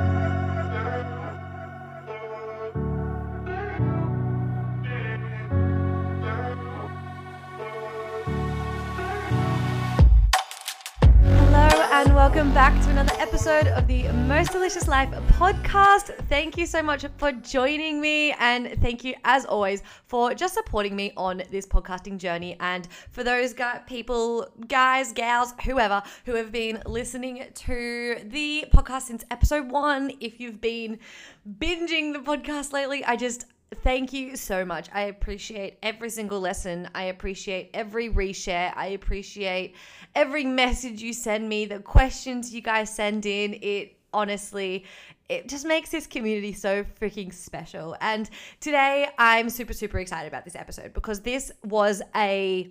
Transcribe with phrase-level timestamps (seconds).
[0.00, 0.47] and
[12.38, 16.14] welcome back to another episode of the Most Delicious Life podcast.
[16.28, 20.94] Thank you so much for joining me, and thank you, as always, for just supporting
[20.94, 22.56] me on this podcasting journey.
[22.60, 23.56] And for those
[23.88, 30.38] people, guys, gals, whoever, who have been listening to the podcast since episode one, if
[30.38, 31.00] you've been
[31.58, 33.46] binging the podcast lately, I just
[33.82, 34.88] Thank you so much.
[34.94, 36.88] I appreciate every single lesson.
[36.94, 38.72] I appreciate every reshare.
[38.74, 39.74] I appreciate
[40.14, 43.58] every message you send me, the questions you guys send in.
[43.62, 44.86] It honestly
[45.28, 47.94] it just makes this community so freaking special.
[48.00, 52.70] And today I'm super super excited about this episode because this was a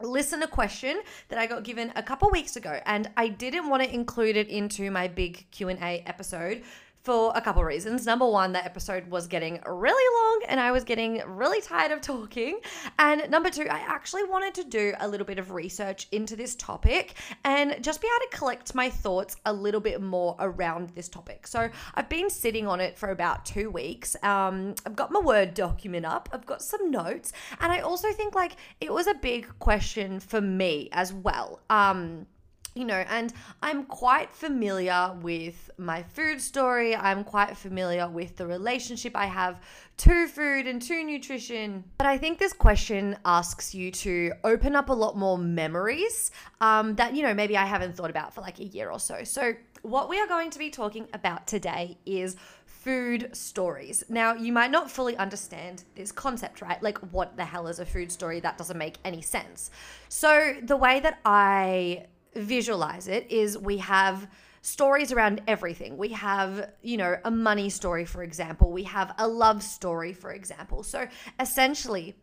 [0.00, 3.94] listener question that I got given a couple weeks ago and I didn't want to
[3.94, 6.62] include it into my big Q&A episode
[7.04, 8.06] for a couple reasons.
[8.06, 12.00] Number one, that episode was getting really long and I was getting really tired of
[12.00, 12.60] talking.
[12.98, 16.54] And number two, I actually wanted to do a little bit of research into this
[16.54, 21.10] topic and just be able to collect my thoughts a little bit more around this
[21.10, 21.46] topic.
[21.46, 24.16] So I've been sitting on it for about two weeks.
[24.22, 28.34] Um, I've got my Word document up, I've got some notes, and I also think
[28.34, 31.60] like it was a big question for me as well.
[31.68, 32.26] Um,
[32.74, 36.96] you know, and I'm quite familiar with my food story.
[36.96, 39.60] I'm quite familiar with the relationship I have
[39.98, 41.84] to food and to nutrition.
[41.98, 46.96] But I think this question asks you to open up a lot more memories um,
[46.96, 49.22] that, you know, maybe I haven't thought about for like a year or so.
[49.22, 54.02] So, what we are going to be talking about today is food stories.
[54.08, 56.82] Now, you might not fully understand this concept, right?
[56.82, 58.40] Like, what the hell is a food story?
[58.40, 59.70] That doesn't make any sense.
[60.08, 64.28] So, the way that I visualize it is we have
[64.64, 65.98] stories around everything.
[65.98, 68.72] We have, you know, a money story, for example.
[68.72, 70.82] We have a love story, for example.
[70.82, 71.06] So
[71.38, 72.14] essentially,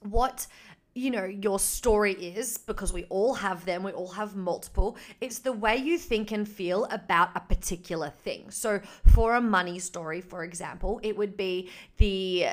[0.00, 0.46] what
[0.94, 5.38] you know your story is because we all have them we all have multiple it's
[5.38, 10.20] the way you think and feel about a particular thing so for a money story
[10.20, 12.44] for example it would be the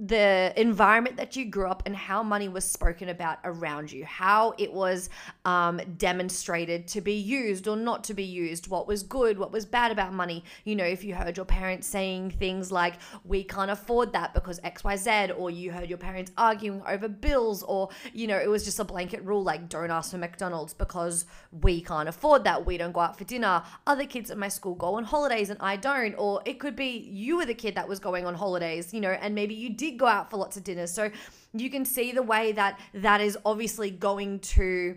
[0.00, 4.52] the environment that you grew up and how money was spoken about around you, how
[4.58, 5.08] it was
[5.44, 9.64] um, demonstrated to be used or not to be used, what was good, what was
[9.64, 10.42] bad about money.
[10.64, 12.94] You know, if you heard your parents saying things like,
[13.24, 17.88] we can't afford that because XYZ, or you heard your parents arguing over bills, or,
[18.12, 21.24] you know, it was just a blanket rule like, don't ask for McDonald's because
[21.62, 22.66] we can't afford that.
[22.66, 23.62] We don't go out for dinner.
[23.86, 26.14] Other kids at my school go on holidays and I don't.
[26.14, 29.10] Or it could be you were the kid that was going on holidays, you know,
[29.10, 30.92] and maybe you did did go out for lots of dinners.
[30.92, 31.10] So
[31.52, 34.96] you can see the way that that is obviously going to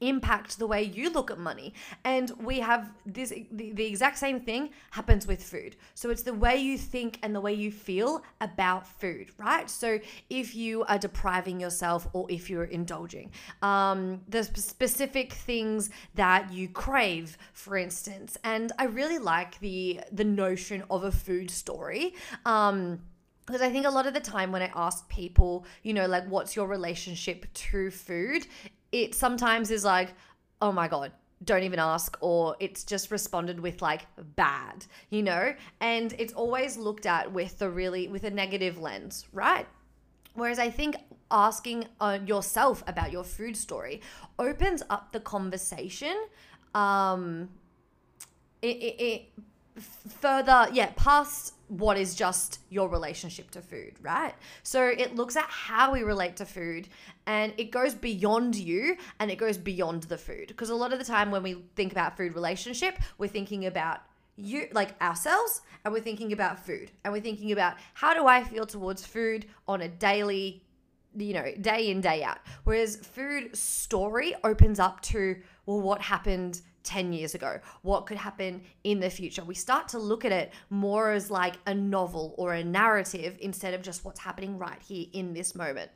[0.00, 1.72] impact the way you look at money.
[2.04, 5.76] And we have this the, the, exact same thing happens with food.
[5.94, 9.68] So it's the way you think and the way you feel about food right?
[9.70, 9.98] So
[10.30, 13.30] if you are depriving yourself or if you're indulging
[13.62, 18.36] um, the specific things that you crave for instance.
[18.44, 22.14] And i really like the the notion of a food story.
[22.44, 23.00] Um,
[23.46, 26.26] because I think a lot of the time when I ask people, you know, like,
[26.28, 28.46] what's your relationship to food?
[28.92, 30.14] It sometimes is like,
[30.62, 31.12] oh my God,
[31.44, 34.06] don't even ask, or it's just responded with like
[34.36, 35.54] bad, you know?
[35.80, 39.66] And it's always looked at with the really, with a negative lens, right?
[40.34, 40.96] Whereas I think
[41.30, 44.00] asking uh, yourself about your food story
[44.38, 46.16] opens up the conversation.
[46.74, 47.50] Um,
[48.62, 49.22] it, it, it
[49.80, 54.34] further, yeah, past what is just your relationship to food, right?
[54.62, 56.88] So it looks at how we relate to food
[57.26, 60.48] and it goes beyond you and it goes beyond the food.
[60.48, 64.00] Because a lot of the time when we think about food relationship, we're thinking about
[64.36, 68.42] you like ourselves and we're thinking about food and we're thinking about how do I
[68.44, 70.64] feel towards food on a daily
[71.16, 72.38] you know, day in, day out.
[72.64, 77.58] Whereas food story opens up to, well, what happened 10 years ago?
[77.82, 79.42] What could happen in the future?
[79.42, 83.74] We start to look at it more as like a novel or a narrative instead
[83.74, 85.90] of just what's happening right here in this moment.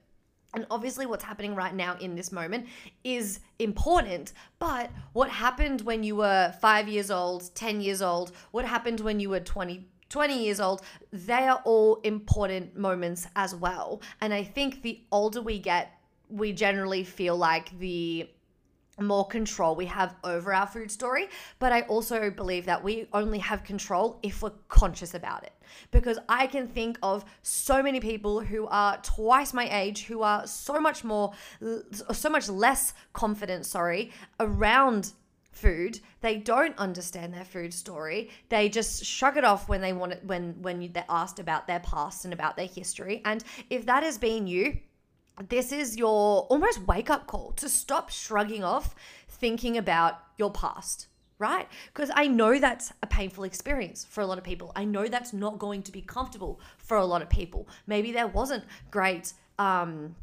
[0.55, 2.67] And obviously, what's happening right now in this moment
[3.05, 4.33] is important.
[4.59, 8.33] But what happened when you were five years old, 10 years old?
[8.51, 10.81] What happened when you were 20, 20 years old?
[11.13, 14.01] They are all important moments as well.
[14.23, 15.93] And I think the older we get,
[16.31, 18.31] we generally feel like the
[19.01, 21.29] more control we have over our food story.
[21.59, 25.53] But I also believe that we only have control if we're conscious about it.
[25.91, 30.47] Because I can think of so many people who are twice my age, who are
[30.47, 31.33] so much more,
[32.13, 34.11] so much less confident, sorry,
[34.41, 35.13] around
[35.59, 36.01] food.
[36.21, 38.31] They don't understand their food story.
[38.49, 41.81] They just shrug it off when they want it when when they're asked about their
[41.81, 43.21] past and about their history.
[43.25, 44.79] And if that has been you,
[45.49, 48.95] this is your almost wake up call to stop shrugging off
[49.29, 51.07] thinking about your past
[51.39, 51.69] right?
[51.87, 54.73] Because I know that's a painful experience for a lot of people.
[54.75, 57.69] I know that's not going to be comfortable for a lot of people.
[57.87, 60.17] Maybe there wasn't great um,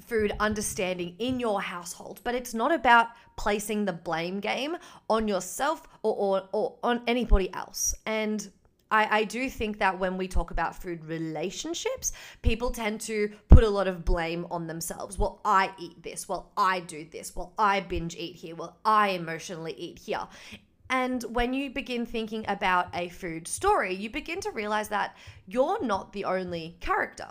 [0.00, 4.76] food understanding in your household, but it's not about placing the blame game
[5.08, 7.94] on yourself or, or, or on anybody else.
[8.06, 8.50] And
[8.90, 13.64] I, I do think that when we talk about food relationships, people tend to put
[13.64, 15.18] a lot of blame on themselves.
[15.18, 16.28] Well, I eat this.
[16.28, 17.34] Well, I do this.
[17.34, 18.56] Well, I binge eat here.
[18.56, 20.26] Well, I emotionally eat here.
[20.90, 25.16] And when you begin thinking about a food story, you begin to realize that
[25.46, 27.28] you're not the only character.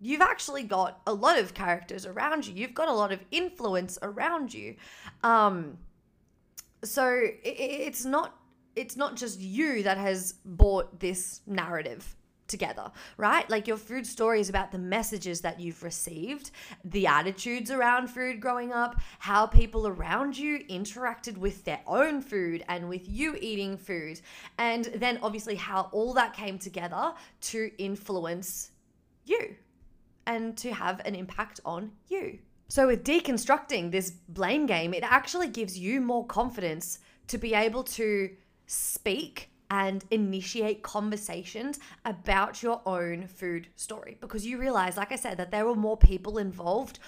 [0.00, 2.54] You've actually got a lot of characters around you.
[2.54, 4.76] You've got a lot of influence around you.
[5.24, 5.78] Um,
[6.84, 8.38] so it's not
[8.76, 12.16] it's not just you that has bought this narrative
[12.46, 13.48] together, right?
[13.48, 16.50] Like your food story is about the messages that you've received,
[16.84, 22.64] the attitudes around food growing up, how people around you interacted with their own food
[22.68, 24.20] and with you eating food,
[24.58, 28.70] and then obviously how all that came together to influence
[29.24, 29.56] you
[30.26, 32.38] and to have an impact on you.
[32.68, 36.98] So, with deconstructing this blame game, it actually gives you more confidence
[37.28, 38.30] to be able to
[38.66, 45.38] speak and initiate conversations about your own food story because you realize, like I said,
[45.38, 46.98] that there were more people involved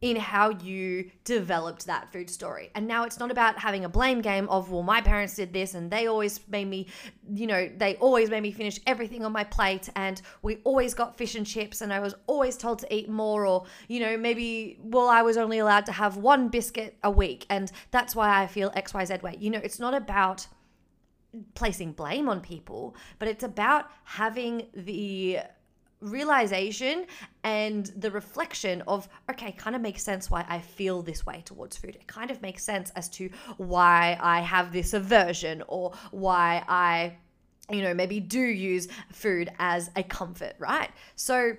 [0.00, 2.70] in how you developed that food story.
[2.74, 5.74] And now it's not about having a blame game of, well, my parents did this
[5.74, 6.86] and they always made me,
[7.34, 11.18] you know, they always made me finish everything on my plate and we always got
[11.18, 14.78] fish and chips and I was always told to eat more or, you know, maybe,
[14.82, 18.46] well, I was only allowed to have one biscuit a week and that's why I
[18.46, 19.36] feel XYZ way.
[19.38, 20.46] You know, it's not about
[21.54, 25.38] placing blame on people, but it's about having the
[26.00, 27.06] realization
[27.44, 31.76] and the reflection of okay kind of makes sense why i feel this way towards
[31.76, 31.94] food.
[31.94, 33.28] It kind of makes sense as to
[33.58, 37.18] why i have this aversion or why i
[37.70, 40.90] you know maybe do use food as a comfort right?
[41.16, 41.52] So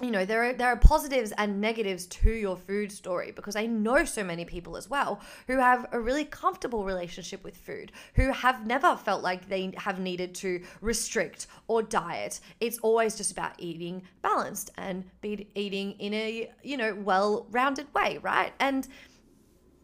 [0.00, 3.66] you know there are there are positives and negatives to your food story because I
[3.66, 8.30] know so many people as well who have a really comfortable relationship with food who
[8.30, 12.38] have never felt like they have needed to restrict or diet.
[12.60, 18.18] It's always just about eating balanced and be eating in a you know well-rounded way
[18.22, 18.52] right?
[18.60, 18.86] And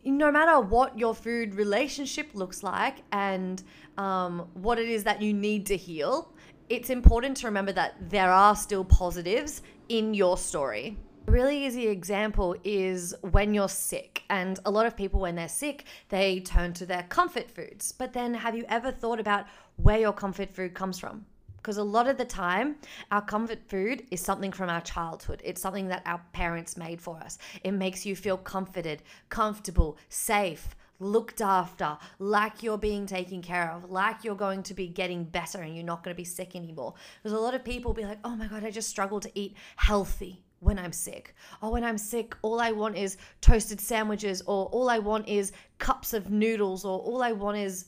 [0.05, 3.63] no matter what your food relationship looks like and
[3.97, 6.31] um, what it is that you need to heal
[6.69, 10.97] it's important to remember that there are still positives in your story.
[11.27, 14.23] A really easy example is when you're sick.
[14.29, 17.93] And a lot of people, when they're sick, they turn to their comfort foods.
[17.93, 19.47] But then, have you ever thought about
[19.77, 21.25] where your comfort food comes from?
[21.57, 22.77] Because a lot of the time,
[23.11, 25.41] our comfort food is something from our childhood.
[25.43, 27.39] It's something that our parents made for us.
[27.63, 33.91] It makes you feel comforted, comfortable, safe, looked after, like you're being taken care of,
[33.91, 36.95] like you're going to be getting better and you're not going to be sick anymore.
[37.23, 39.57] Because a lot of people be like, oh my God, I just struggle to eat
[39.77, 41.35] healthy when I'm sick.
[41.63, 45.53] Oh, when I'm sick, all I want is toasted sandwiches, or all I want is
[45.79, 47.87] cups of noodles, or all I want is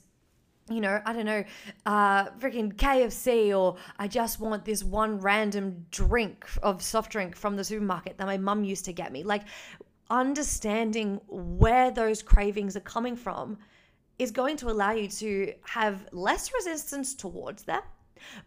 [0.68, 1.44] you know, I don't know,
[1.86, 7.54] uh, freaking KFC, or I just want this one random drink of soft drink from
[7.54, 9.22] the supermarket that my mum used to get me.
[9.22, 9.42] Like,
[10.10, 13.58] understanding where those cravings are coming from
[14.18, 17.82] is going to allow you to have less resistance towards them,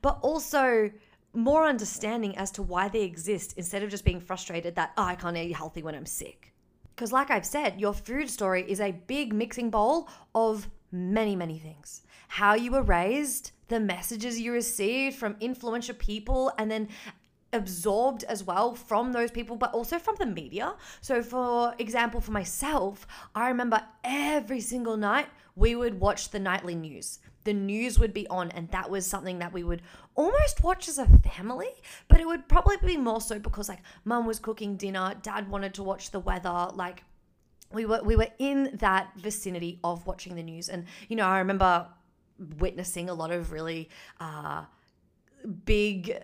[0.02, 0.92] but also
[1.34, 5.16] more understanding as to why they exist instead of just being frustrated that oh, I
[5.16, 6.54] can't eat healthy when I'm sick.
[6.96, 11.58] Because, like I've said, your food story is a big mixing bowl of many, many
[11.58, 12.02] things.
[12.28, 16.90] How you were raised, the messages you received from influential people, and then
[17.54, 20.76] absorbed as well from those people, but also from the media.
[21.02, 26.76] So, for example, for myself, I remember every single night we would watch the nightly
[26.76, 27.20] news.
[27.44, 29.82] The news would be on, and that was something that we would
[30.16, 31.72] almost watch as a family,
[32.08, 35.74] but it would probably be more so because like mum was cooking dinner, dad wanted
[35.76, 37.04] to watch the weather, like
[37.72, 41.38] we were we were in that vicinity of watching the news and you know i
[41.38, 41.88] remember
[42.58, 43.90] witnessing a lot of really
[44.20, 44.64] uh,
[45.66, 46.18] big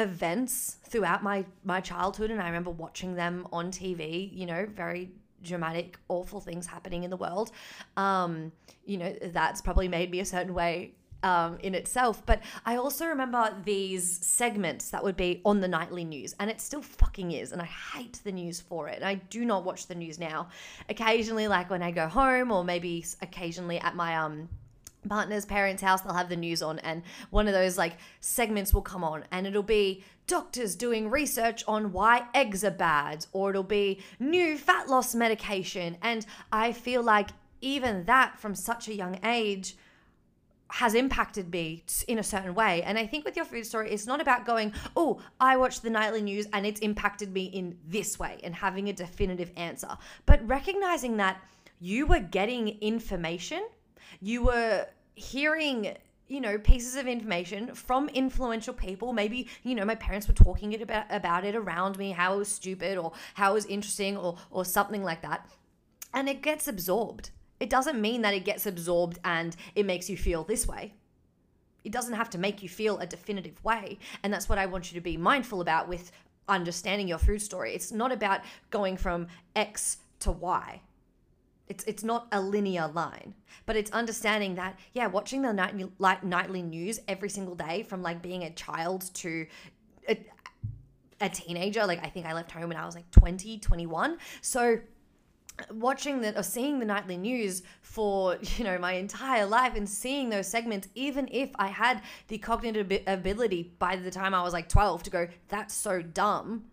[0.00, 5.10] events throughout my my childhood and I remember watching them on TV, you know, very
[5.42, 7.50] dramatic awful things happening in the world.
[7.96, 8.52] Um,
[8.84, 12.24] you know, that's probably made me a certain way um, in itself.
[12.24, 16.60] But I also remember these segments that would be on the nightly news, and it
[16.60, 17.52] still fucking is.
[17.52, 18.96] And I hate the news for it.
[18.96, 20.48] And I do not watch the news now.
[20.88, 24.48] Occasionally, like when I go home, or maybe occasionally at my um
[25.08, 28.82] partner's parents' house, they'll have the news on, and one of those like segments will
[28.82, 33.62] come on, and it'll be doctors doing research on why eggs are bad, or it'll
[33.62, 35.96] be new fat loss medication.
[36.02, 37.30] And I feel like
[37.60, 39.76] even that from such a young age
[40.72, 42.82] has impacted me in a certain way.
[42.84, 45.90] And I think with your food story, it's not about going, oh, I watched the
[45.90, 50.46] nightly news and it's impacted me in this way and having a definitive answer, but
[50.46, 51.42] recognizing that
[51.80, 53.66] you were getting information,
[54.20, 55.96] you were hearing
[56.28, 60.72] you know pieces of information from influential people maybe you know my parents were talking
[60.72, 64.16] it about, about it around me how it was stupid or how it was interesting
[64.16, 65.46] or or something like that
[66.14, 70.16] and it gets absorbed it doesn't mean that it gets absorbed and it makes you
[70.16, 70.94] feel this way.
[71.84, 73.98] It doesn't have to make you feel a definitive way.
[74.22, 76.10] And that's what I want you to be mindful about with
[76.48, 77.74] understanding your food story.
[77.74, 78.40] It's not about
[78.70, 80.80] going from X to Y.
[81.70, 83.34] It's, it's not a linear line,
[83.64, 88.02] but it's understanding that, yeah, watching the nightly, like, nightly news every single day from
[88.02, 89.46] like being a child to
[90.08, 90.26] a,
[91.20, 94.18] a teenager, like I think I left home when I was like 20, 21.
[94.42, 94.80] So
[95.72, 100.30] watching the or seeing the nightly news for you know my entire life and seeing
[100.30, 104.68] those segments even if i had the cognitive ability by the time i was like
[104.68, 106.64] 12 to go that's so dumb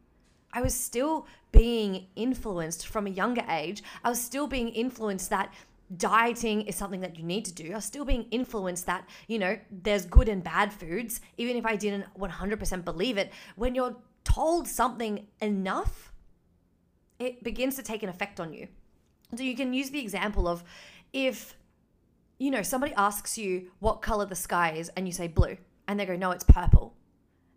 [0.54, 5.54] i was still being influenced from a younger age i was still being influenced that
[5.96, 7.72] dieting is something that you need to do.
[7.72, 11.66] I was still being influenced that, you know, there's good and bad foods, even if
[11.66, 13.32] I didn't 100% believe it.
[13.56, 16.14] When you're told something enough,
[17.20, 18.68] it begins to take an effect on you.
[19.36, 20.64] So you can use the example of
[21.14, 21.56] if,
[22.38, 26.00] you know, somebody asks you what color the sky is and you say blue and
[26.00, 26.97] they go, no, it's purple.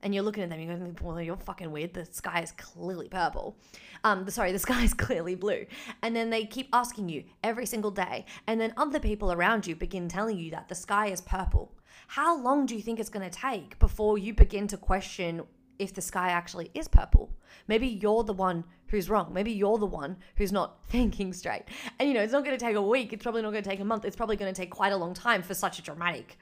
[0.03, 1.95] And you're looking at them, you're going, well, you're fucking weird.
[1.95, 3.57] The sky is clearly purple.
[4.05, 5.67] Um, sorry, the sky is clearly blue.
[6.03, 8.25] And then they keep asking you every single day.
[8.47, 11.73] And then other people around you begin telling you that the sky is purple.
[12.09, 15.43] How long do you think it's going to take before you begin to question
[15.81, 17.31] if the sky actually is purple.
[17.67, 19.33] Maybe you're the one who's wrong.
[19.33, 21.65] Maybe you're the one who's not thinking straight.
[21.99, 23.13] And you know, it's not going to take a week.
[23.13, 24.05] It's probably not going to take a month.
[24.05, 26.39] It's probably going to take quite a long time for such a dramatic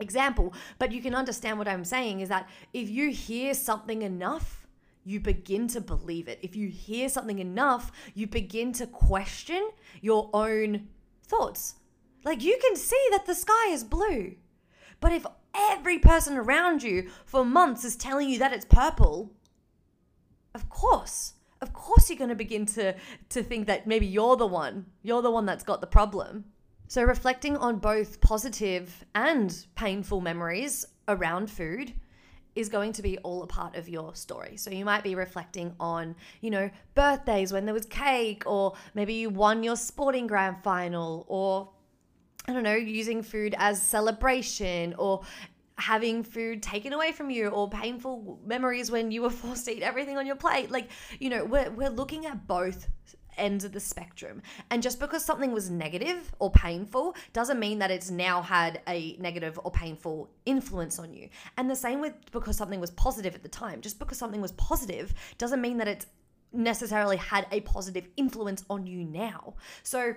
[0.00, 0.54] example.
[0.78, 4.66] But you can understand what I'm saying is that if you hear something enough,
[5.04, 6.38] you begin to believe it.
[6.42, 10.88] If you hear something enough, you begin to question your own
[11.22, 11.76] thoughts.
[12.24, 14.34] Like you can see that the sky is blue.
[15.00, 19.32] But if every person around you for months is telling you that it's purple,
[20.54, 22.94] of course, of course you're going to begin to
[23.30, 26.44] to think that maybe you're the one, you're the one that's got the problem.
[26.90, 31.92] So reflecting on both positive and painful memories around food
[32.56, 34.56] is going to be all a part of your story.
[34.56, 39.14] So you might be reflecting on, you know, birthdays when there was cake or maybe
[39.14, 41.70] you won your sporting grand final or
[42.48, 45.22] I don't know, using food as celebration or
[45.76, 49.84] having food taken away from you or painful memories when you were forced to eat
[49.84, 50.72] everything on your plate.
[50.72, 50.88] Like,
[51.20, 52.88] you know, we're, we're looking at both
[53.40, 54.42] ends of the spectrum.
[54.70, 59.16] And just because something was negative or painful doesn't mean that it's now had a
[59.18, 61.28] negative or painful influence on you.
[61.56, 63.80] And the same with because something was positive at the time.
[63.80, 66.06] Just because something was positive doesn't mean that it's
[66.52, 69.54] necessarily had a positive influence on you now.
[69.82, 70.14] So,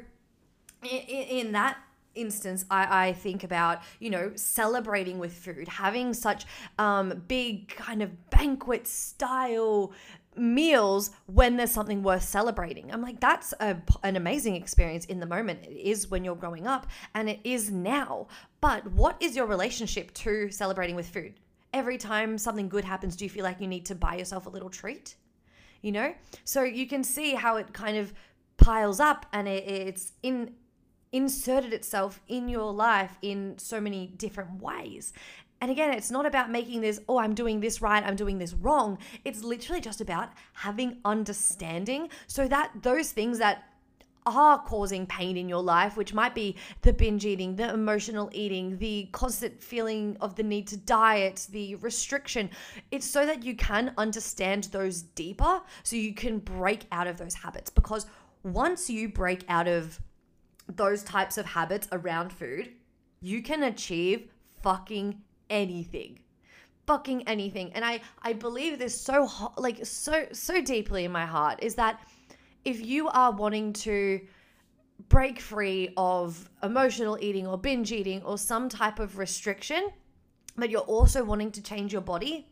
[0.83, 1.77] in, in that
[2.15, 6.45] instance I, I think about you know celebrating with food having such
[6.77, 9.93] um, big kind of banquet style
[10.37, 12.91] meals when there's something worth celebrating.
[12.91, 15.63] I'm like that's a, an amazing experience in the moment.
[15.63, 18.27] It is when you're growing up and it is now.
[18.61, 21.33] But what is your relationship to celebrating with food?
[21.73, 24.49] Every time something good happens do you feel like you need to buy yourself a
[24.49, 25.15] little treat?
[25.81, 26.13] You know?
[26.45, 28.13] So you can see how it kind of
[28.57, 30.53] piles up and it, it's in
[31.13, 35.13] inserted itself in your life in so many different ways.
[35.63, 38.53] And again, it's not about making this, oh, I'm doing this right, I'm doing this
[38.53, 38.97] wrong.
[39.23, 43.63] It's literally just about having understanding so that those things that
[44.25, 48.77] are causing pain in your life, which might be the binge eating, the emotional eating,
[48.79, 52.49] the constant feeling of the need to diet, the restriction.
[52.91, 57.35] It's so that you can understand those deeper so you can break out of those
[57.35, 57.69] habits.
[57.69, 58.05] Because
[58.43, 60.01] once you break out of
[60.67, 62.69] those types of habits around food,
[63.21, 64.27] you can achieve
[64.61, 66.19] fucking anything.
[66.85, 67.71] Fucking anything.
[67.73, 72.01] And I I believe this so like so so deeply in my heart is that
[72.65, 74.21] if you are wanting to
[75.09, 79.89] break free of emotional eating or binge eating or some type of restriction,
[80.57, 82.47] but you're also wanting to change your body,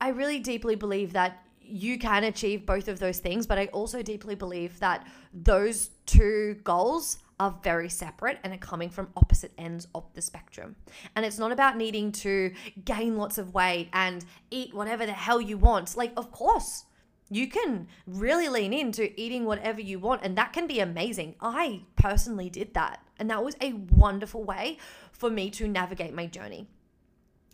[0.00, 4.02] I really deeply believe that you can achieve both of those things, but I also
[4.02, 9.88] deeply believe that those two goals are very separate and are coming from opposite ends
[9.94, 10.76] of the spectrum.
[11.16, 12.52] And it's not about needing to
[12.84, 15.96] gain lots of weight and eat whatever the hell you want.
[15.96, 16.84] Like, of course,
[17.30, 21.36] you can really lean into eating whatever you want, and that can be amazing.
[21.40, 24.78] I personally did that, and that was a wonderful way
[25.12, 26.66] for me to navigate my journey.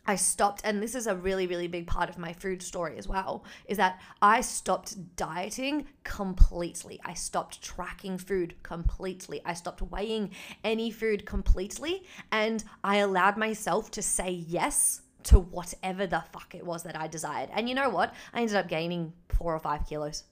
[0.07, 3.09] I stopped, and this is a really, really big part of my food story as
[3.09, 7.01] well, is that I stopped dieting completely.
[7.05, 9.41] I stopped tracking food completely.
[9.45, 10.31] I stopped weighing
[10.63, 16.65] any food completely, and I allowed myself to say yes to whatever the fuck it
[16.65, 17.51] was that I desired.
[17.53, 18.15] And you know what?
[18.33, 20.23] I ended up gaining four or five kilos.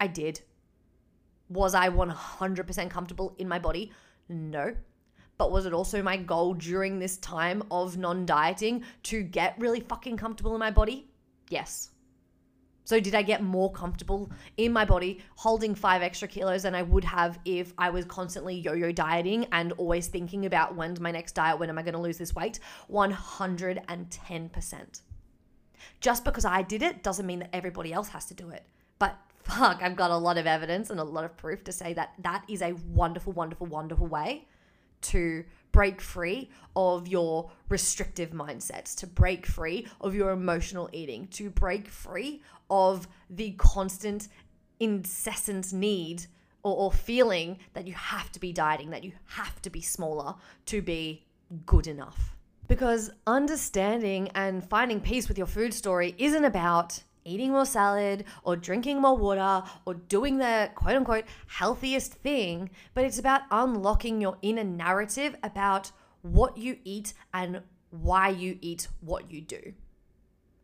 [0.00, 0.40] I did.
[1.50, 3.92] Was I 100% comfortable in my body?
[4.28, 4.74] No.
[5.36, 9.80] But was it also my goal during this time of non dieting to get really
[9.80, 11.08] fucking comfortable in my body?
[11.48, 11.90] Yes.
[12.86, 16.82] So, did I get more comfortable in my body holding five extra kilos than I
[16.82, 21.10] would have if I was constantly yo yo dieting and always thinking about when's my
[21.10, 21.58] next diet?
[21.58, 22.60] When am I going to lose this weight?
[22.90, 25.00] 110%.
[26.00, 28.64] Just because I did it doesn't mean that everybody else has to do it.
[28.98, 31.94] But fuck, I've got a lot of evidence and a lot of proof to say
[31.94, 34.46] that that is a wonderful, wonderful, wonderful way
[35.04, 41.50] to break free of your restrictive mindsets, to break free of your emotional eating, to
[41.50, 44.28] break free of the constant,
[44.78, 46.26] incessant need
[46.62, 50.34] or, or, feeling that you have to be dieting, that you have to be smaller
[50.66, 51.26] to be
[51.66, 52.34] good enough.
[52.68, 58.56] Because understanding and finding peace with your food story isn't about eating more salad or
[58.56, 64.38] drinking more water or doing the quote unquote healthiest thing, but it's about unlocking your
[64.42, 65.90] inner narrative about
[66.22, 69.74] what you eat and why you eat what you do.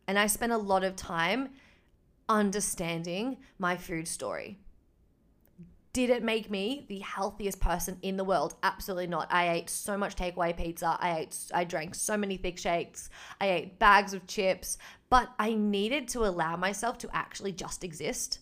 [0.07, 1.49] And I spent a lot of time
[2.27, 4.59] understanding my food story.
[5.93, 8.55] Did it make me the healthiest person in the world?
[8.63, 9.27] Absolutely not.
[9.29, 10.97] I ate so much takeaway pizza.
[11.01, 13.09] I ate I drank so many thick shakes.
[13.41, 14.77] I ate bags of chips,
[15.09, 18.39] but I needed to allow myself to actually just exist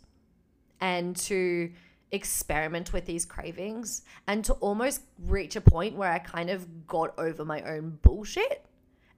[0.79, 1.71] and to
[2.11, 7.17] experiment with these cravings and to almost reach a point where I kind of got
[7.17, 8.65] over my own bullshit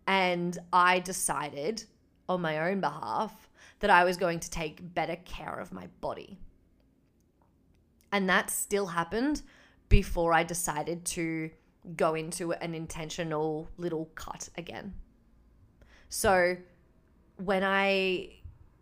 [0.07, 1.83] and I decided
[2.27, 6.37] on my own behalf that I was going to take better care of my body.
[8.11, 9.41] And that still happened
[9.89, 11.49] before I decided to
[11.95, 14.93] go into an intentional little cut again.
[16.09, 16.57] So
[17.37, 18.33] when I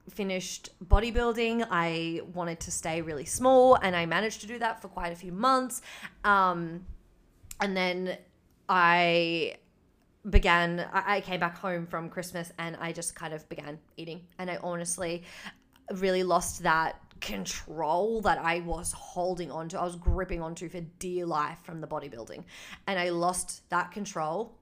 [0.10, 4.88] finished bodybuilding, I wanted to stay really small and I managed to do that for
[4.88, 5.82] quite a few months.
[6.24, 6.86] Um,
[7.62, 8.18] and then
[8.68, 9.56] I
[10.30, 14.52] began I came back home from Christmas and I just kind of began eating and
[14.52, 15.24] I honestly
[15.94, 19.78] really lost that control that I was holding onto.
[19.78, 22.44] I was gripping onto for dear life from the bodybuilding.
[22.88, 24.56] And I lost that control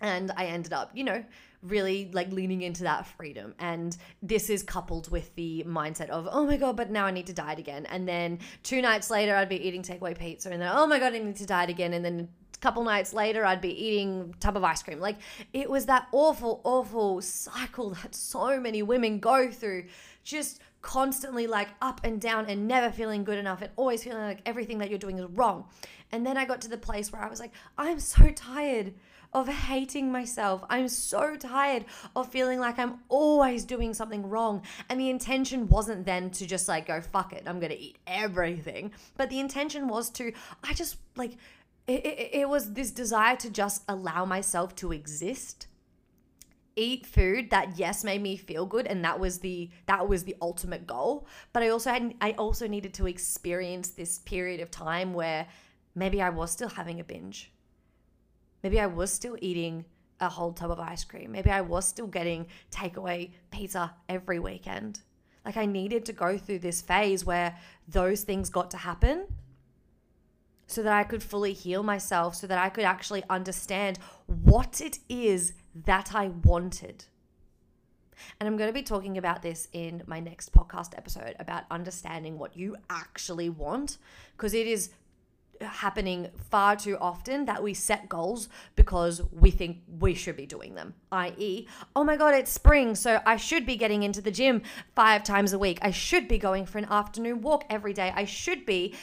[0.00, 1.24] and I ended up, you know,
[1.62, 3.54] really like leaning into that freedom.
[3.58, 7.26] And this is coupled with the mindset of, oh my God, but now I need
[7.26, 7.86] to diet again.
[7.86, 10.50] And then two nights later, I'd be eating takeaway pizza.
[10.50, 11.92] And then, oh my God, I need to diet again.
[11.92, 15.00] And then a couple nights later, I'd be eating tub of ice cream.
[15.00, 15.16] Like
[15.52, 19.84] it was that awful, awful cycle that so many women go through.
[20.24, 24.40] Just constantly like up and down and never feeling good enough and always feeling like
[24.46, 25.64] everything that you're doing is wrong.
[26.12, 28.94] And then I got to the place where I was like, I'm so tired
[29.32, 30.64] of hating myself.
[30.68, 31.84] I'm so tired
[32.16, 34.62] of feeling like I'm always doing something wrong.
[34.88, 37.98] And the intention wasn't then to just like go, fuck it, I'm going to eat
[38.06, 38.92] everything.
[39.16, 40.32] But the intention was to,
[40.64, 41.36] I just like,
[41.86, 45.66] it, it, it was this desire to just allow myself to exist
[46.76, 50.36] eat food that yes made me feel good and that was the that was the
[50.40, 55.12] ultimate goal but i also had i also needed to experience this period of time
[55.12, 55.46] where
[55.94, 57.52] maybe i was still having a binge
[58.62, 59.84] Maybe I was still eating
[60.20, 61.32] a whole tub of ice cream.
[61.32, 65.00] Maybe I was still getting takeaway pizza every weekend.
[65.44, 67.56] Like I needed to go through this phase where
[67.88, 69.26] those things got to happen
[70.66, 74.98] so that I could fully heal myself, so that I could actually understand what it
[75.08, 77.04] is that I wanted.
[78.38, 82.38] And I'm going to be talking about this in my next podcast episode about understanding
[82.38, 83.98] what you actually want
[84.36, 84.90] because it is
[85.60, 90.74] happening far too often that we set goals because we think we should be doing
[90.74, 90.94] them.
[91.12, 94.62] I.e., oh my God, it's spring, so I should be getting into the gym
[94.94, 95.78] five times a week.
[95.82, 98.12] I should be going for an afternoon walk every day.
[98.14, 98.94] I should be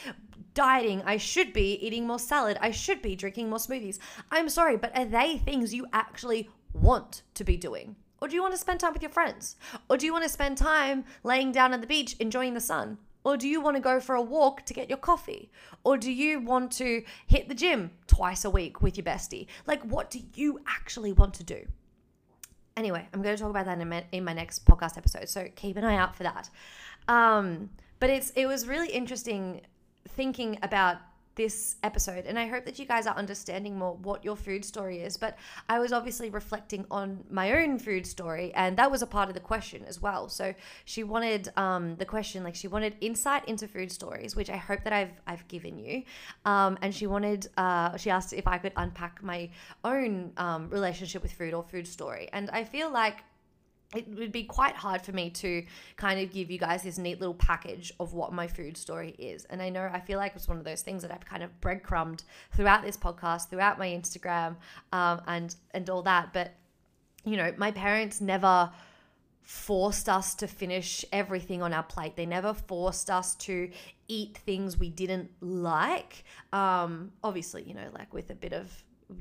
[0.54, 1.02] dieting.
[1.06, 2.58] I should be eating more salad.
[2.60, 4.00] I should be drinking more smoothies.
[4.32, 7.96] I'm sorry, but are they things you actually want to be doing?
[8.20, 9.56] Or do you want to spend time with your friends?
[9.88, 12.98] Or do you want to spend time laying down at the beach enjoying the sun?
[13.24, 15.50] Or do you want to go for a walk to get your coffee?
[15.84, 19.46] Or do you want to hit the gym twice a week with your bestie?
[19.66, 21.66] Like, what do you actually want to do?
[22.76, 25.28] Anyway, I'm going to talk about that in my, in my next podcast episode.
[25.28, 26.48] So keep an eye out for that.
[27.08, 29.62] Um, but it's it was really interesting
[30.08, 30.98] thinking about
[31.38, 34.98] this episode and i hope that you guys are understanding more what your food story
[34.98, 39.06] is but i was obviously reflecting on my own food story and that was a
[39.06, 40.28] part of the question as well.
[40.28, 44.56] So she wanted um, the question like she wanted insight into food stories which i
[44.56, 46.02] hope that i've i've given you
[46.44, 49.48] um, and she wanted uh, she asked if i could unpack my
[49.84, 52.28] own um, relationship with food or food story.
[52.32, 53.18] And i feel like
[53.94, 55.64] it would be quite hard for me to
[55.96, 59.46] kind of give you guys this neat little package of what my food story is.
[59.46, 61.58] And I know I feel like it's one of those things that I've kind of
[61.62, 62.24] breadcrumbed
[62.54, 64.56] throughout this podcast, throughout my Instagram,
[64.92, 66.34] um, and and all that.
[66.34, 66.52] But
[67.24, 68.70] you know, my parents never
[69.42, 72.14] forced us to finish everything on our plate.
[72.16, 73.70] They never forced us to
[74.06, 76.24] eat things we didn't like.
[76.52, 78.70] Um, obviously, you know, like with a bit of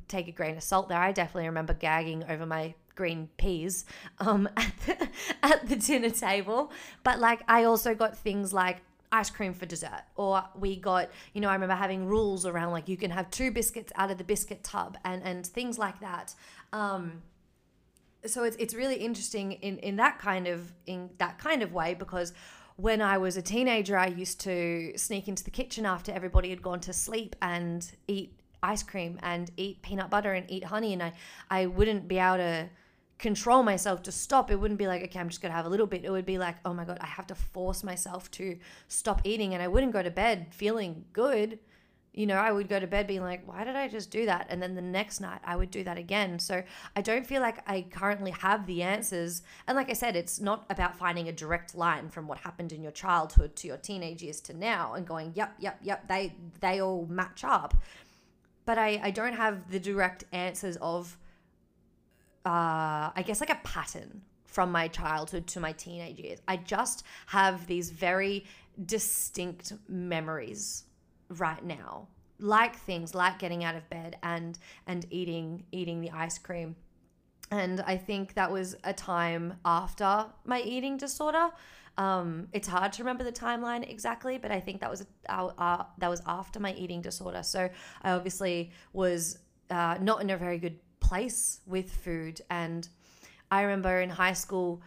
[0.09, 0.99] take a grain of salt there.
[0.99, 3.85] I definitely remember gagging over my green peas
[4.19, 5.09] um, at, the,
[5.41, 6.71] at the dinner table.
[7.03, 11.39] But like, I also got things like ice cream for dessert or we got you
[11.39, 14.23] know i remember having rules around like you can have two biscuits out of the
[14.25, 16.35] biscuit tub and and things like that
[16.73, 17.21] um
[18.25, 21.93] so it's, it's really interesting in in that kind of in that kind of way
[21.93, 22.33] because
[22.77, 26.61] when I was a teenager, I used to sneak into the kitchen after everybody had
[26.61, 31.03] gone to sleep and eat ice cream and eat peanut butter and eat honey, and
[31.03, 31.13] I
[31.49, 32.69] I wouldn't be able to
[33.19, 34.51] control myself to stop.
[34.51, 36.05] It wouldn't be like, okay, I'm just going to have a little bit.
[36.05, 39.53] It would be like, oh my God, I have to force myself to stop eating.
[39.53, 41.59] And I wouldn't go to bed feeling good.
[42.13, 44.47] You know, I would go to bed being like, why did I just do that?
[44.49, 46.39] And then the next night I would do that again.
[46.39, 46.63] So
[46.95, 49.43] I don't feel like I currently have the answers.
[49.67, 52.81] And like I said, it's not about finding a direct line from what happened in
[52.81, 56.81] your childhood to your teenage years to now and going, yep, yep, yep, they they
[56.81, 57.75] all match up.
[58.65, 61.17] But I, I don't have the direct answers of
[62.47, 66.39] uh, I guess like a pattern from my childhood to my teenage years.
[66.47, 68.45] I just have these very
[68.85, 70.85] distinct memories
[71.27, 72.07] right now.
[72.39, 76.75] Like things like getting out of bed and and eating eating the ice cream.
[77.51, 81.49] And i think that was a time after my eating disorder.
[81.97, 85.83] Um, it's hard to remember the timeline exactly but i think that was uh, uh,
[85.97, 87.43] that was after my eating disorder.
[87.43, 87.69] So
[88.03, 92.41] i obviously was uh, not in a very good place with food.
[92.49, 92.87] And
[93.49, 94.81] I remember in high school,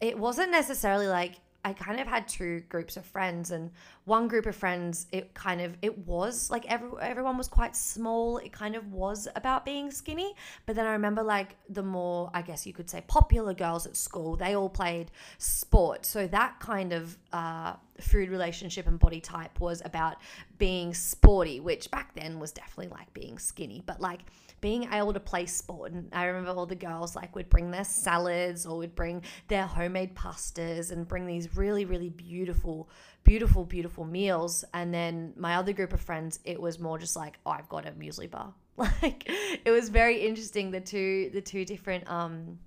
[0.00, 1.34] it wasn't necessarily like
[1.66, 3.72] I kind of had two groups of friends, and
[4.04, 8.38] one group of friends, it kind of it was like every, everyone was quite small.
[8.38, 10.32] It kind of was about being skinny.
[10.64, 13.96] But then I remember like the more I guess you could say popular girls at
[13.96, 19.60] school, they all played sport, so that kind of uh, food relationship and body type
[19.60, 20.16] was about
[20.58, 24.20] being sporty, which back then was definitely like being skinny, but like
[24.60, 25.92] being able to play sport.
[25.92, 29.66] And I remember all the girls like would bring their salads or would bring their
[29.66, 32.88] homemade pastas and bring these really, really beautiful,
[33.24, 34.64] beautiful, beautiful meals.
[34.74, 37.86] And then my other group of friends, it was more just like, oh, I've got
[37.86, 38.52] a muesli bar.
[38.78, 39.24] Like
[39.64, 42.58] it was very interesting the two the two different um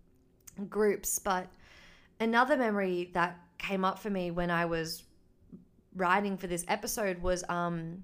[0.68, 1.20] groups.
[1.20, 1.48] But
[2.20, 5.04] another memory that came up for me when I was
[5.96, 8.04] writing for this episode was um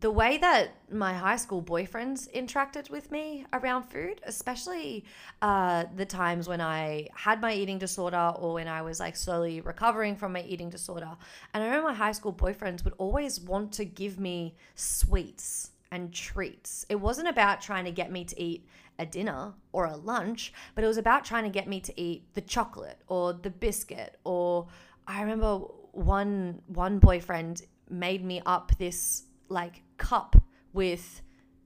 [0.00, 5.04] the way that my high school boyfriends interacted with me around food, especially
[5.40, 9.60] uh, the times when I had my eating disorder or when I was like slowly
[9.60, 11.10] recovering from my eating disorder.
[11.52, 16.12] And I remember my high school boyfriends would always want to give me sweets and
[16.12, 16.84] treats.
[16.88, 18.66] It wasn't about trying to get me to eat
[18.98, 22.34] a dinner or a lunch, but it was about trying to get me to eat
[22.34, 24.66] the chocolate or the biscuit or
[25.06, 30.36] I remember one one boyfriend made me up this like cup
[30.72, 31.22] with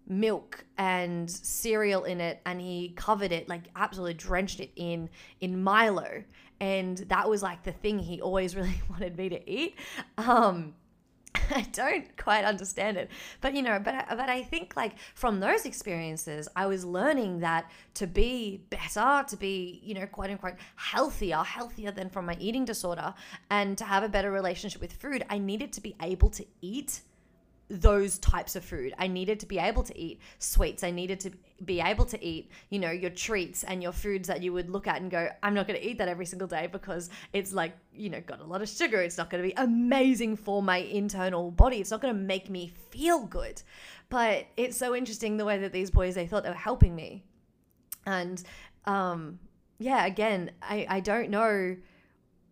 [0.09, 5.09] milk and cereal in it and he covered it like absolutely drenched it in
[5.41, 6.23] in milo.
[6.61, 9.77] And that was like the thing he always really wanted me to eat.
[10.17, 10.75] Um
[11.55, 13.11] I don't quite understand it.
[13.41, 17.71] But you know, but but I think like from those experiences, I was learning that
[17.95, 22.65] to be better, to be, you know, quote unquote healthier, healthier than from my eating
[22.65, 23.15] disorder
[23.51, 27.01] and to have a better relationship with food, I needed to be able to eat
[27.71, 28.95] those types of food.
[28.99, 30.83] I needed to be able to eat sweets.
[30.83, 31.31] I needed to
[31.65, 34.87] be able to eat, you know, your treats and your foods that you would look
[34.87, 37.73] at and go, I'm not going to eat that every single day because it's like,
[37.93, 39.01] you know, got a lot of sugar.
[39.03, 41.79] It's not going to be amazing for my internal body.
[41.79, 43.63] It's not going to make me feel good.
[44.09, 47.25] But it's so interesting the way that these boys, they thought they were helping me.
[48.07, 48.43] And
[48.87, 49.39] um,
[49.79, 51.77] yeah, again, I, I don't know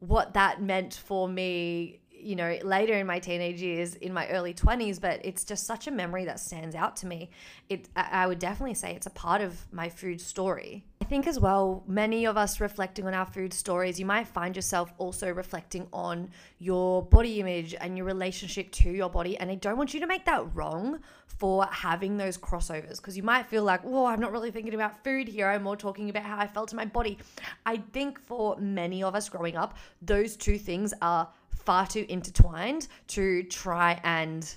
[0.01, 4.53] what that meant for me you know, later in my teenage years, in my early
[4.53, 7.31] 20s, but it's just such a memory that stands out to me.
[7.69, 10.85] It, I would definitely say it's a part of my food story.
[11.01, 14.57] I think as well, many of us reflecting on our food stories, you might find
[14.57, 19.39] yourself also reflecting on your body image and your relationship to your body.
[19.39, 20.99] And I don't want you to make that wrong
[21.39, 25.05] for having those crossovers because you might feel like, oh, I'm not really thinking about
[25.05, 25.47] food here.
[25.47, 27.19] I'm more talking about how I felt in my body.
[27.65, 31.29] I think for many of us growing up, those two things are
[31.65, 34.57] far too intertwined to try and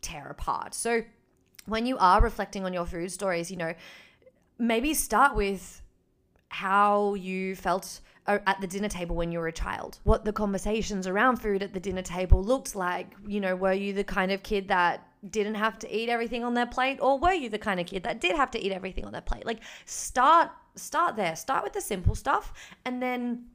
[0.00, 0.74] tear apart.
[0.74, 1.02] So
[1.66, 3.74] when you are reflecting on your food stories, you know,
[4.58, 5.82] maybe start with
[6.48, 10.32] how you felt uh, at the dinner table when you were a child, what the
[10.32, 13.14] conversations around food at the dinner table looked like.
[13.26, 16.54] You know, were you the kind of kid that didn't have to eat everything on
[16.54, 19.04] their plate or were you the kind of kid that did have to eat everything
[19.04, 19.46] on their plate?
[19.46, 21.36] Like start start there.
[21.36, 22.52] Start with the simple stuff
[22.84, 23.46] and then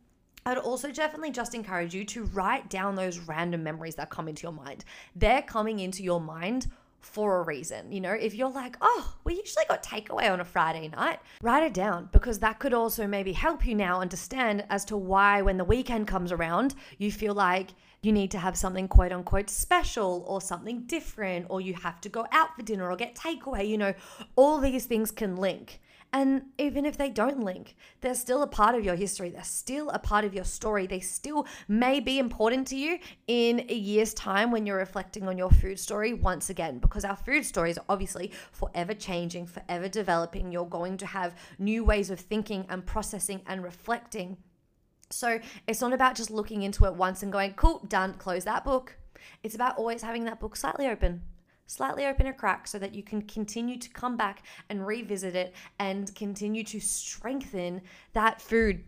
[0.47, 4.43] I'd also definitely just encourage you to write down those random memories that come into
[4.43, 4.85] your mind.
[5.13, 7.91] They're coming into your mind for a reason.
[7.91, 11.63] You know, if you're like, oh, we usually got takeaway on a Friday night, write
[11.63, 15.57] it down because that could also maybe help you now understand as to why when
[15.57, 20.23] the weekend comes around, you feel like you need to have something quote unquote special
[20.29, 23.67] or something different, or you have to go out for dinner or get takeaway.
[23.67, 23.93] You know,
[24.37, 25.81] all these things can link.
[26.13, 29.29] And even if they don't link, they're still a part of your history.
[29.29, 30.87] They're still a part of your story.
[30.87, 35.37] They still may be important to you in a year's time when you're reflecting on
[35.37, 40.51] your food story once again, because our food stories are obviously forever changing, forever developing.
[40.51, 44.37] You're going to have new ways of thinking and processing and reflecting.
[45.09, 48.63] So it's not about just looking into it once and going, cool, done, close that
[48.63, 48.97] book.
[49.43, 51.21] It's about always having that book slightly open,
[51.67, 55.53] slightly open a crack so that you can continue to come back and revisit it
[55.79, 57.81] and continue to strengthen
[58.13, 58.83] that food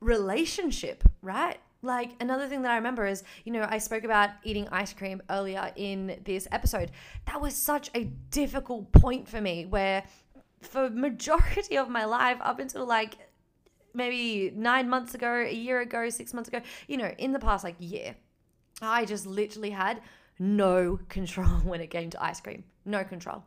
[0.00, 1.58] relationship, right?
[1.82, 5.22] Like another thing that I remember is, you know, I spoke about eating ice cream
[5.30, 6.90] earlier in this episode.
[7.26, 10.04] That was such a difficult point for me where
[10.60, 13.16] for majority of my life up until like
[13.94, 17.64] maybe 9 months ago, a year ago, 6 months ago, you know, in the past
[17.64, 18.14] like year,
[18.82, 20.02] I just literally had
[20.40, 22.64] no control when it came to ice cream.
[22.84, 23.44] No control.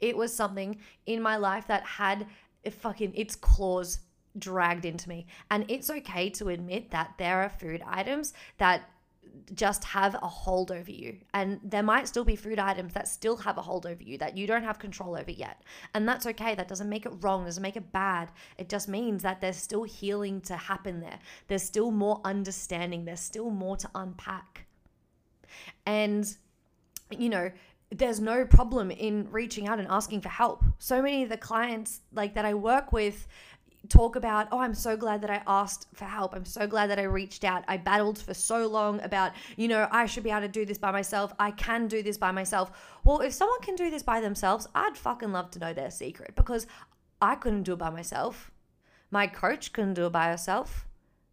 [0.00, 2.26] It was something in my life that had
[2.70, 3.98] fucking its claws
[4.38, 5.26] dragged into me.
[5.50, 8.88] And it's okay to admit that there are food items that
[9.54, 11.18] just have a hold over you.
[11.34, 14.36] And there might still be food items that still have a hold over you that
[14.36, 15.62] you don't have control over yet.
[15.94, 16.54] And that's okay.
[16.54, 18.30] That doesn't make it wrong, doesn't make it bad.
[18.58, 21.18] It just means that there's still healing to happen there.
[21.48, 24.65] There's still more understanding, there's still more to unpack.
[25.84, 26.26] And,
[27.10, 27.50] you know,
[27.90, 30.64] there's no problem in reaching out and asking for help.
[30.78, 33.28] So many of the clients like that I work with
[33.88, 36.34] talk about, oh, I'm so glad that I asked for help.
[36.34, 37.64] I'm so glad that I reached out.
[37.68, 40.78] I battled for so long about, you know, I should be able to do this
[40.78, 41.32] by myself.
[41.38, 42.98] I can do this by myself.
[43.04, 46.34] Well, if someone can do this by themselves, I'd fucking love to know their secret
[46.34, 46.66] because
[47.20, 48.50] I couldn't do it by myself.
[49.10, 50.86] My coach couldn't do it by herself.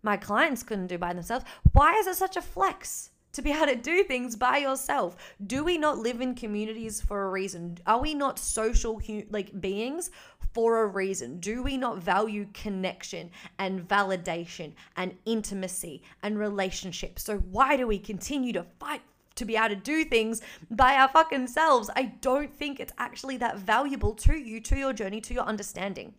[0.03, 1.45] My clients couldn't do it by themselves.
[1.71, 3.09] Why is it such a flex?
[3.34, 5.17] To be able to do things by yourself.
[5.46, 7.78] Do we not live in communities for a reason?
[7.86, 10.12] Are we not social like beings
[10.54, 11.39] for a reason?
[11.39, 17.24] Do we not value connection and validation and intimacy and relationships?
[17.24, 19.02] So why do we continue to fight
[19.36, 21.89] to be able to do things by our fucking selves?
[21.96, 26.13] I don't think it's actually that valuable to you, to your journey, to your understanding.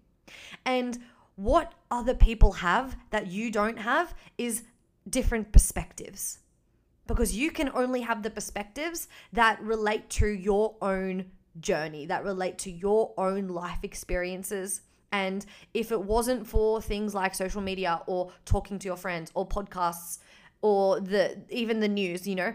[0.65, 0.99] And
[1.37, 4.65] what other people have that you don't have is
[5.09, 6.39] different perspectives
[7.07, 11.27] because you can only have the perspectives that relate to your own
[11.61, 14.83] journey, that relate to your own life experiences.
[15.13, 19.47] And if it wasn't for things like social media or talking to your friends or
[19.47, 20.19] podcasts
[20.63, 22.55] or the even the news, you know,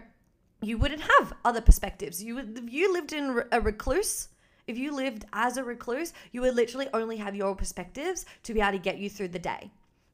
[0.60, 2.22] you wouldn't have other perspectives.
[2.22, 4.28] You would if you lived in a recluse,
[4.66, 8.60] if you lived as a recluse, you would literally only have your perspectives to be
[8.60, 9.70] able to get you through the day.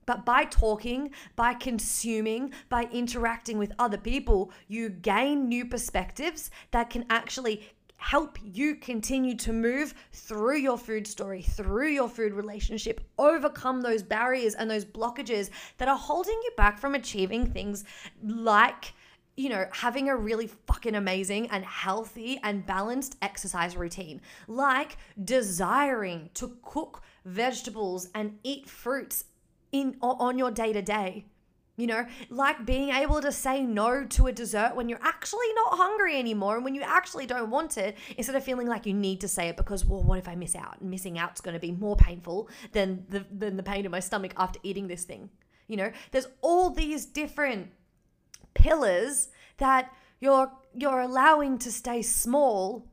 [0.07, 6.91] But by talking, by consuming, by interacting with other people, you gain new perspectives that
[6.91, 7.63] can actually
[7.99, 14.03] help you continue to move through your food story, through your food relationship, overcome those
[14.03, 17.85] barriers and those blockages that are holding you back from achieving things
[18.23, 18.93] like
[19.39, 26.31] you know, having a really fucking amazing and healthy and balanced exercise routine, like desiring
[26.33, 29.25] to cook vegetables and eat fruits
[29.81, 31.27] in on your day to day.
[31.77, 35.77] You know, like being able to say no to a dessert when you're actually not
[35.77, 39.21] hungry anymore and when you actually don't want it, instead of feeling like you need
[39.21, 40.81] to say it because, well, what if I miss out?
[40.81, 44.01] And missing out's going to be more painful than the than the pain in my
[44.01, 45.29] stomach after eating this thing.
[45.69, 47.69] You know, there's all these different
[48.55, 52.87] pillars that you're you're allowing to stay small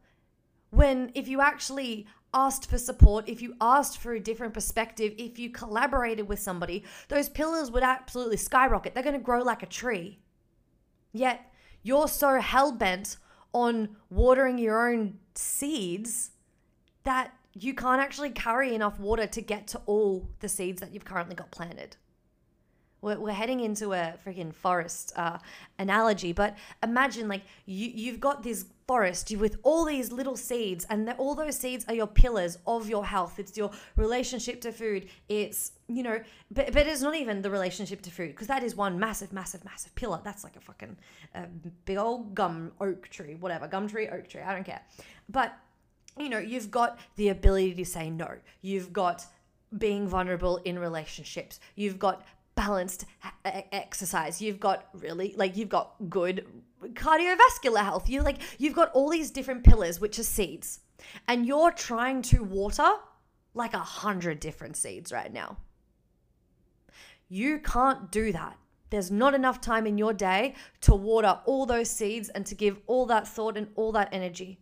[0.72, 5.38] when if you actually asked for support, if you asked for a different perspective, if
[5.39, 8.93] you collaborated with somebody, those pillars would absolutely skyrocket.
[8.93, 10.19] They're going to grow like a tree.
[11.12, 11.52] Yet
[11.84, 13.17] you're so hell bent
[13.54, 16.32] on watering your own seeds
[17.04, 21.06] that you can't actually carry enough water to get to all the seeds that you've
[21.06, 21.98] currently got planted.
[23.04, 25.38] We're, we're heading into a freaking forest uh,
[25.78, 31.13] analogy, but imagine like you, you've got this forest with all these little seeds, and
[31.18, 33.39] all those seeds are your pillars of your health.
[33.39, 35.08] It's your relationship to food.
[35.28, 38.76] It's, you know, but, but it's not even the relationship to food because that is
[38.76, 40.22] one massive, massive, massive pillar.
[40.24, 40.98] That's like a fucking
[41.36, 41.46] uh,
[41.86, 44.82] big old gum oak tree, whatever, gum tree, oak tree, I don't care.
[45.30, 45.54] But,
[46.18, 48.32] you know, you've got the ability to say no.
[48.62, 49.26] You've got
[49.78, 51.60] being vulnerable in relationships.
[51.76, 53.06] You've got balanced
[53.44, 54.42] exercise.
[54.42, 56.46] You've got really like you've got good
[56.82, 58.10] cardiovascular health.
[58.10, 60.80] You like you've got all these different pillars which are seeds.
[61.28, 62.89] And you're trying to water
[63.54, 65.58] like a hundred different seeds right now.
[67.30, 68.58] You can't do that.
[68.89, 72.80] There's not enough time in your day to water all those seeds and to give
[72.86, 74.60] all that thought and all that energy.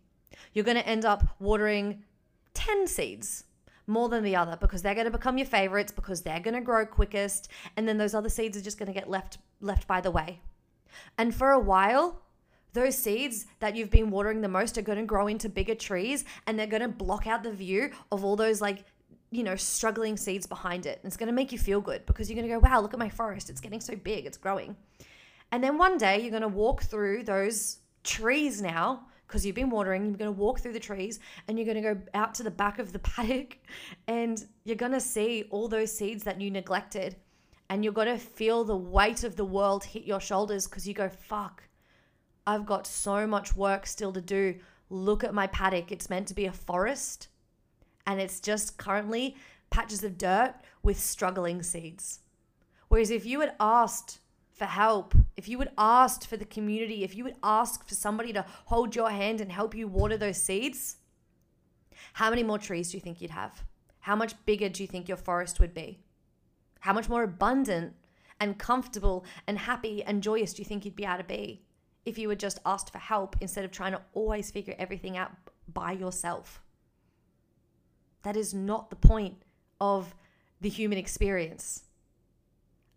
[0.54, 2.02] You're going to end up watering
[2.54, 3.44] 10 seeds
[3.92, 6.60] more than the other because they're going to become your favorites because they're going to
[6.60, 10.00] grow quickest and then those other seeds are just going to get left left by
[10.00, 10.40] the way.
[11.18, 12.22] And for a while,
[12.72, 16.24] those seeds that you've been watering the most are going to grow into bigger trees
[16.46, 18.84] and they're going to block out the view of all those like
[19.30, 20.98] you know struggling seeds behind it.
[21.02, 22.92] And it's going to make you feel good because you're going to go, "Wow, look
[22.92, 23.50] at my forest.
[23.50, 24.26] It's getting so big.
[24.26, 24.76] It's growing."
[25.50, 29.70] And then one day you're going to walk through those trees now because you've been
[29.70, 31.18] watering, you're going to walk through the trees
[31.48, 33.56] and you're going to go out to the back of the paddock
[34.06, 37.16] and you're going to see all those seeds that you neglected.
[37.70, 40.92] And you're going to feel the weight of the world hit your shoulders because you
[40.92, 41.62] go, fuck,
[42.46, 44.56] I've got so much work still to do.
[44.90, 45.90] Look at my paddock.
[45.90, 47.28] It's meant to be a forest
[48.06, 49.34] and it's just currently
[49.70, 52.20] patches of dirt with struggling seeds.
[52.88, 54.18] Whereas if you had asked
[54.52, 58.32] for help, if you would ask for the community, if you would ask for somebody
[58.32, 60.96] to hold your hand and help you water those seeds,
[62.14, 63.64] how many more trees do you think you'd have?
[64.00, 66.00] How much bigger do you think your forest would be?
[66.80, 67.94] How much more abundant
[68.40, 71.62] and comfortable and happy and joyous do you think you'd be able to be
[72.04, 75.32] if you had just asked for help instead of trying to always figure everything out
[75.72, 76.60] by yourself?
[78.22, 79.42] That is not the point
[79.80, 80.14] of
[80.60, 81.84] the human experience.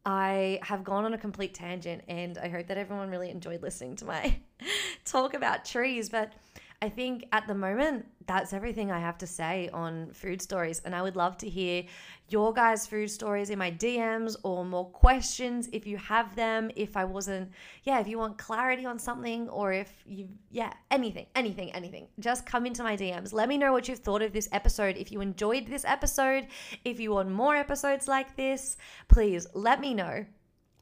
[0.05, 3.95] I have gone on a complete tangent and I hope that everyone really enjoyed listening
[3.97, 4.37] to my
[5.05, 6.09] talk about trees.
[6.09, 6.33] But
[6.81, 10.81] I think at the moment, that's everything I have to say on food stories.
[10.83, 11.83] And I would love to hear
[12.29, 16.71] your guys' food stories in my DMs or more questions if you have them.
[16.75, 17.51] If I wasn't,
[17.83, 22.45] yeah, if you want clarity on something or if you, yeah, anything, anything, anything, just
[22.45, 23.31] come into my DMs.
[23.31, 24.97] Let me know what you've thought of this episode.
[24.97, 26.47] If you enjoyed this episode,
[26.83, 30.25] if you want more episodes like this, please let me know.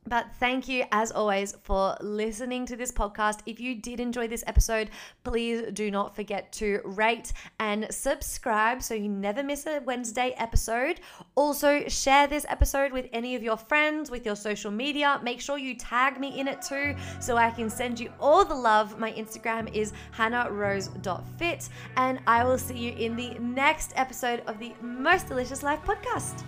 [0.07, 3.39] But thank you, as always, for listening to this podcast.
[3.45, 4.89] If you did enjoy this episode,
[5.23, 10.99] please do not forget to rate and subscribe so you never miss a Wednesday episode.
[11.35, 15.19] Also, share this episode with any of your friends, with your social media.
[15.23, 18.55] Make sure you tag me in it too so I can send you all the
[18.55, 18.99] love.
[18.99, 24.73] My Instagram is hannahrose.fit, and I will see you in the next episode of the
[24.81, 26.43] Most Delicious Life podcast.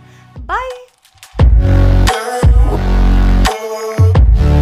[0.45, 0.85] Bye.
[3.57, 4.54] Música